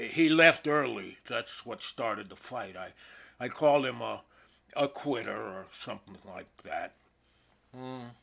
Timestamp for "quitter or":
4.87-5.67